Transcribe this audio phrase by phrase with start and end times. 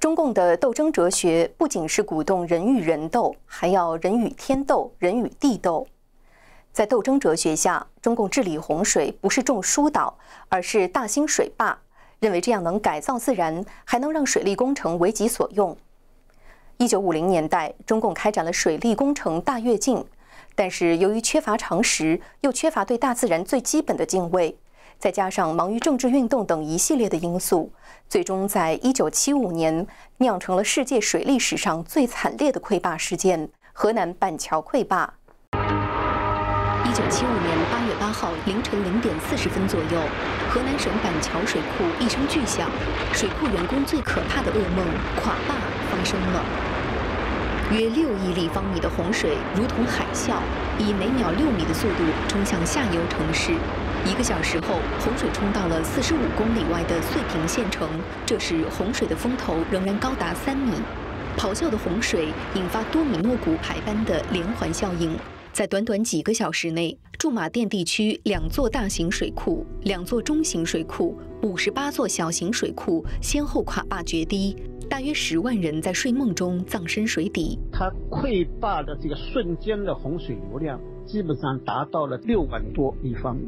[0.00, 5.86] 中共的斗争哲学不仅是鼓动人与人斗，还要人与天斗，人与地斗。
[6.72, 10.16] 在斗争哲学下，中共治理洪水不是种疏导，
[10.48, 11.78] 而是大兴水坝，
[12.18, 15.76] 认为这样能改造自然，还能让水利工程为己所用。
[16.78, 20.02] 一九五零年代，中共开展了水利工程大跃进，
[20.54, 24.56] 但是由于缺乏常识，又缺乏对大自然最基本的敬畏，
[25.00, 27.72] 再加上忙于政治运动等一系列的因素，
[28.06, 29.86] 最终在一九七五年
[30.18, 35.14] 酿成了世界水利史上最惨烈的溃坝事件——河南板桥溃坝。
[36.84, 40.02] 一九七五年八月八号凌晨零点四十分左右，
[40.50, 42.70] 河南省板桥水库一声巨响，
[43.14, 44.84] 水库员工最可怕的噩梦——
[45.24, 45.54] 垮坝
[45.90, 46.44] 发生了。
[47.72, 50.34] 约六亿立方米的洪水如同海啸，
[50.76, 53.54] 以每秒六米的速度冲向下游城市。
[54.06, 57.86] 一个小时后，洪水冲到了四十五公里外的遂平县城。
[58.24, 60.72] 这时，洪水的风头仍然高达三米。
[61.36, 65.14] 咆哮的洪水引发多米诺骨牌般的连环效应。
[65.52, 74.56] 在短短几个小时内，驻马店地区两座大型水库、两座中型水库、五十八座小型水库先后垮坝决堤，
[74.88, 77.58] 大约十万人在睡梦中葬身水底。
[77.70, 83.42] 它溃坝的这个瞬间的洪水流量，基本上达到了六万多立方米。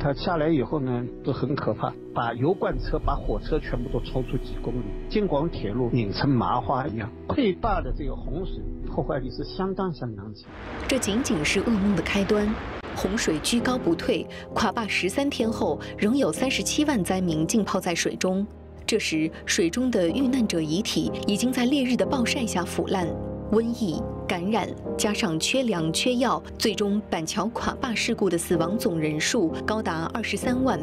[0.00, 7.10] 它下来以后呢，都很可怕，把油罐车、把火车全部都超出几公里，京广铁路拧成麻花一样。
[7.26, 10.48] 溃坝的这个洪水破坏力是相当相当强。
[10.86, 12.48] 这仅仅是噩梦的开端，
[12.94, 14.24] 洪水居高不退，
[14.54, 18.46] 垮坝十三天后，仍有三十七万灾民浸泡在水中。
[18.86, 23.08] 这时，水中的遇难者遗体已经在烈日的暴晒下腐烂。
[23.50, 30.78] 瘟疫感染加上缺粮缺药，最终板桥垮坝事故的死亡总人数高达二十三万。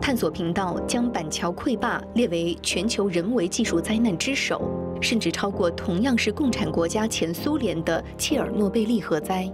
[0.00, 4.70] 探索频道将板桥溃坝列为全球人为技术灾难之首，
[5.02, 9.46] 甚至超过同样是共产国家前苏联的切尔诺贝利核灾。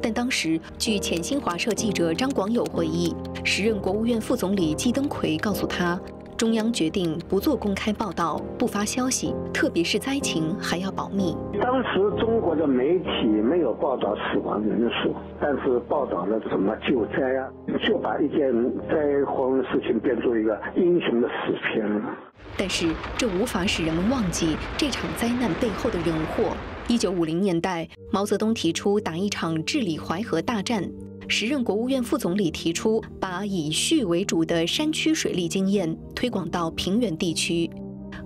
[0.00, 6.00] 但当时，据前新华社记者张广友回忆，时任国务院副总理季登奎告诉他。
[6.38, 11.36] 中央决定不做公开报道，不发消息，特别是灾情还要保密。
[11.60, 17.50] 当时中国的媒体没有报道死亡人数，但是报道了什么救灾啊，
[17.84, 18.52] 就把一件
[18.88, 22.16] 灾荒的事情变作一个英雄的死片了。
[22.56, 26.56] 但是这无法使人们忘记这场灾难背后的人祸。
[26.86, 30.88] 一九五零年代，毛泽东提出打一场治理淮河大战。
[31.30, 37.70] 时任国务院副总理提出，把以蓄为主的山区水利经验推广到平原地区。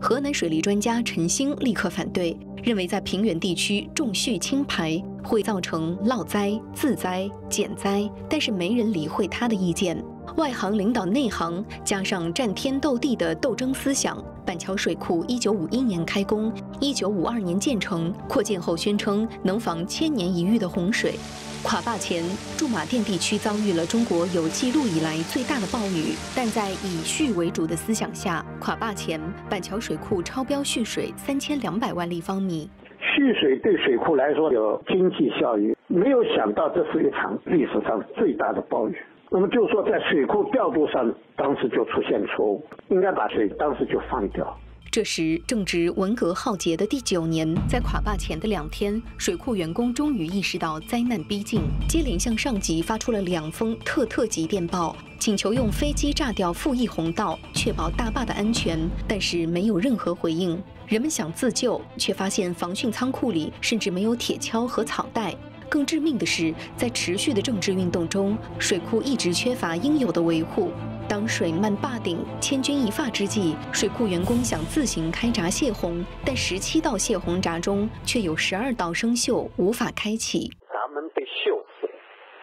[0.00, 10.02] 河南水利专家陈兴立刻反对，认为在平原地区重蓄轻排会造成涝灾、自灾、减灾，但是没人理会他的意见。
[10.36, 14.16] 外行领导内行，加上战天斗地的斗争思想，
[14.46, 21.14] 板桥水库一九五一年开工，一九五二年建成，扩建后宣称能防千年一遇的洪水。
[21.62, 22.24] 垮坝前，
[22.56, 32.68] 驻马店地区遭遇了中国有记录以来最大的暴雨，但在以蓄为主的思想下，垮坝前板桥水库超标蓄水三千两百万立方米。
[32.98, 38.96] 蓄水对水库来说有经济效益，没有想到这是一场历史上最大的暴雨。
[39.32, 44.54] 那么就说在水库调度上，当时就出现错误，应该把水当时就放掉。
[44.90, 58.78] 这时正值文革浩劫的第九年，在垮坝前的两天，水库员工终于意识到灾难逼近，接连向上级发出了两封特特级电报，请求用飞机炸掉富义洪道，确保大坝的安全。
[59.08, 60.62] 但是没有任何回应。
[60.86, 65.34] 人们想自救，却发现防汛仓库里甚至没有铁锹和草袋。
[65.72, 70.70] 更致命的是，在持续的政治运动中，水库一直缺乏应有的维护。
[71.08, 80.50] 当水漫坝顶、千钧一发之际，水库员工想自行开闸泄洪，但十七道泄洪闸中却有十二道生锈，无法开启。
[80.68, 81.88] 闸门被锈死，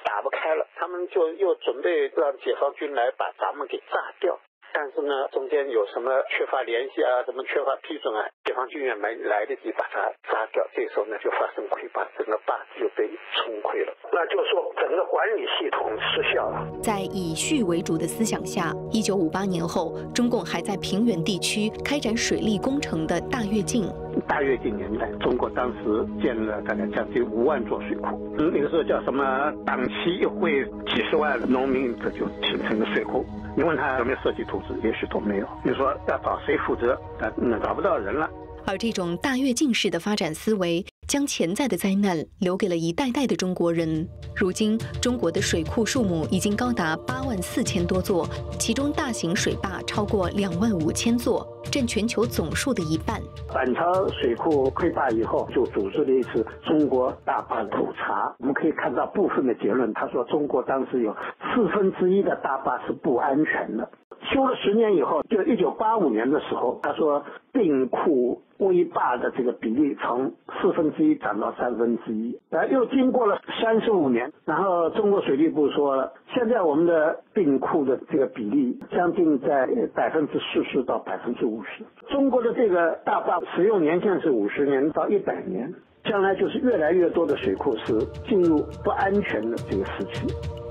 [0.03, 0.65] 打不开了。
[0.75, 4.39] 他们就又准备让解放军来把闸门给炸掉。
[4.73, 10.65] 但是呢，中间有什么缺乏联系啊，什么缺乏批准啊，解放军也没来得及把它炸掉。
[10.75, 13.93] 这时候呢，就发生溃坝，整个坝就被冲溃了。
[14.11, 16.67] 那就说整个管理系统失效了。
[16.81, 23.83] 在以蓄为主的思想下，一九五八年后，中共还在平原地区开展水利工程的大跃进。
[24.27, 29.51] 大跃进年代，中国当时建了大概将近五万座水库，那个时候叫什么？
[29.65, 33.25] 党旗一挥，几十万农民这就形成了水库。
[33.55, 35.47] 你问他有没有设计图纸，也许都没有。
[35.63, 36.99] 你说要找谁负责？
[37.35, 38.29] 那找不到人了。
[38.65, 44.07] 而这种大跃进式的发展思维，将潜在的灾难留给了一代代的中国人。
[44.35, 48.27] 如今，中国的水库数目已经高达八万四千多座，
[48.59, 53.19] 其中大型水坝超过两万五千座，占全球总数的一半。
[53.51, 58.31] 板桥水库溃坝以后，就组织了一次中国大坝普查。
[58.37, 61.11] 我们可以看到部分的结论，他说中国当时有
[61.51, 63.89] 四分之一的大坝是不安全的。
[64.33, 70.31] 修了十年以后，就一九八五年的时候，他说病库危坝的这个比例从
[70.61, 72.37] 四分之一涨到三分之一。
[72.51, 81.83] 呃，又经过了三十五年，然后中国水利部说，现在我们的病库的这个比例将近在百分之四十到百分之五十。
[82.09, 85.73] 中国的这个大坝使用年限是五十年到一百年，
[86.03, 87.93] 将来就是越来越多的水库是
[88.27, 90.27] 进入不安全的这个时期。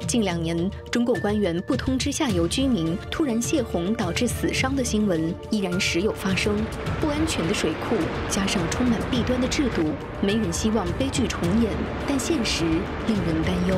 [0.09, 6.57] 近两年，中共官员不通知下游居民突然泄洪导致死伤的新闻依然时有发生。
[6.99, 7.95] 不安全的水库
[8.27, 11.71] 加上充满弊端的制度，没人希望悲剧重演，
[12.09, 13.77] 但现实令人担忧。